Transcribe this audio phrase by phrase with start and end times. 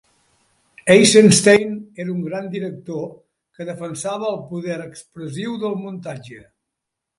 [0.93, 3.05] Eisenstein era un gran director
[3.59, 6.45] que defensava el poder expressiu del muntatge.